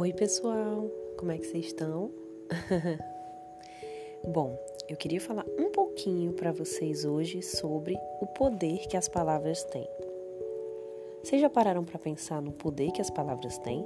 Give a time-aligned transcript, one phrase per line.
[0.00, 2.12] Oi, pessoal, como é que vocês estão?
[4.32, 4.56] Bom,
[4.88, 9.88] eu queria falar um pouquinho para vocês hoje sobre o poder que as palavras têm.
[11.20, 13.84] Vocês já pararam para pensar no poder que as palavras têm?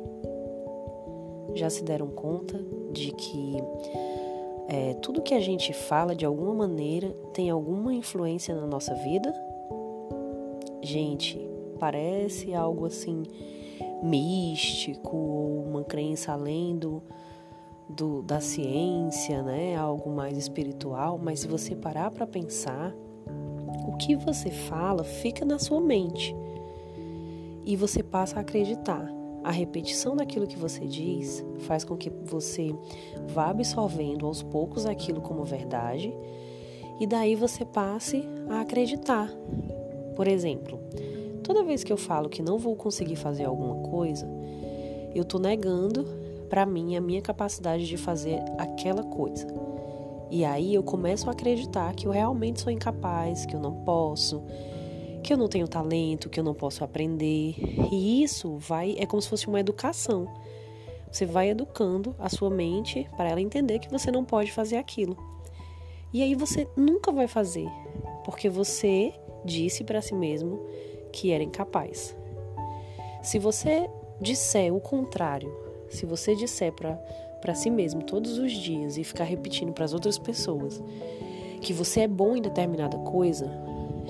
[1.54, 3.56] Já se deram conta de que
[4.68, 9.34] é, tudo que a gente fala de alguma maneira tem alguma influência na nossa vida?
[10.82, 11.40] Gente,
[11.78, 13.22] parece algo assim
[14.02, 17.02] místico ou uma crença além do,
[17.88, 19.76] do, da ciência, né?
[19.76, 22.94] Algo mais espiritual, mas se você parar para pensar,
[23.86, 26.34] o que você fala fica na sua mente
[27.64, 29.08] e você passa a acreditar.
[29.44, 32.72] A repetição daquilo que você diz faz com que você
[33.28, 36.14] vá absorvendo aos poucos aquilo como verdade
[37.00, 39.28] e daí você passe a acreditar.
[40.14, 40.78] Por exemplo,
[41.52, 44.26] Toda vez que eu falo que não vou conseguir fazer alguma coisa,
[45.14, 46.08] eu estou negando
[46.48, 49.46] para mim a minha capacidade de fazer aquela coisa.
[50.30, 54.42] E aí eu começo a acreditar que eu realmente sou incapaz, que eu não posso,
[55.22, 57.54] que eu não tenho talento, que eu não posso aprender.
[57.92, 60.26] E isso vai é como se fosse uma educação.
[61.10, 65.18] Você vai educando a sua mente para ela entender que você não pode fazer aquilo.
[66.14, 67.68] E aí você nunca vai fazer,
[68.24, 69.12] porque você
[69.44, 70.58] disse para si mesmo
[71.12, 72.16] que era incapaz.
[73.22, 73.88] Se você
[74.20, 75.54] disser o contrário,
[75.88, 80.18] se você disser para si mesmo todos os dias e ficar repetindo para as outras
[80.18, 80.82] pessoas
[81.60, 83.48] que você é bom em determinada coisa,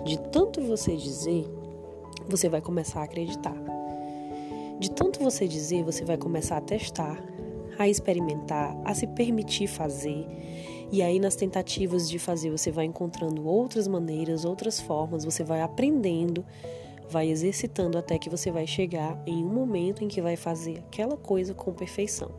[0.04, 1.46] de tanto você dizer,
[2.26, 3.54] você vai começar a acreditar.
[4.78, 7.22] De tanto você dizer, você vai começar a testar,
[7.78, 10.26] a experimentar, a se permitir fazer.
[10.90, 15.60] E aí, nas tentativas de fazer, você vai encontrando outras maneiras, outras formas, você vai
[15.60, 16.44] aprendendo
[17.12, 21.16] vai exercitando até que você vai chegar em um momento em que vai fazer aquela
[21.16, 22.30] coisa com perfeição.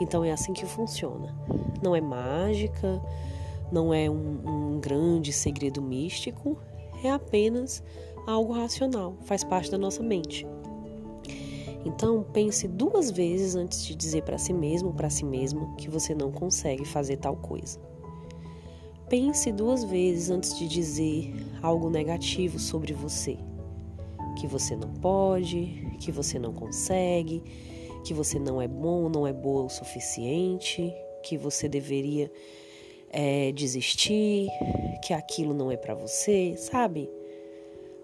[0.00, 1.34] Então é assim que funciona.
[1.82, 3.02] Não é mágica,
[3.72, 6.56] não é um, um grande segredo místico,
[7.02, 7.82] é apenas
[8.24, 10.46] algo racional, faz parte da nossa mente.
[11.84, 15.90] Então pense duas vezes antes de dizer para si mesmo ou para si mesma que
[15.90, 17.80] você não consegue fazer tal coisa.
[19.08, 23.36] Pense duas vezes antes de dizer algo negativo sobre você
[24.36, 27.42] que você não pode, que você não consegue,
[28.04, 32.30] que você não é bom, não é boa o suficiente, que você deveria
[33.10, 34.48] é, desistir,
[35.02, 37.10] que aquilo não é para você, sabe?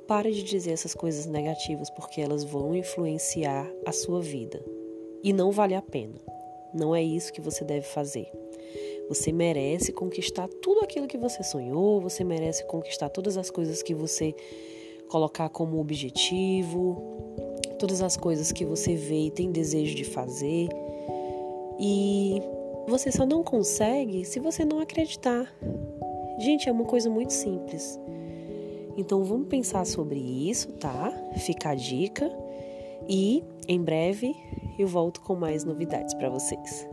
[0.06, 4.62] Pare de dizer essas coisas negativas porque elas vão influenciar a sua vida
[5.22, 6.20] e não vale a pena.
[6.74, 8.26] Não é isso que você deve fazer.
[9.08, 13.94] Você merece conquistar tudo aquilo que você sonhou, você merece conquistar todas as coisas que
[13.94, 14.34] você
[15.12, 16.96] colocar como objetivo,
[17.78, 20.70] todas as coisas que você vê e tem desejo de fazer.
[21.78, 22.40] E
[22.88, 25.54] você só não consegue se você não acreditar.
[26.38, 28.00] Gente, é uma coisa muito simples.
[28.96, 31.12] Então vamos pensar sobre isso, tá?
[31.36, 32.32] Fica a dica
[33.06, 34.34] e em breve
[34.78, 36.88] eu volto com mais novidades para vocês.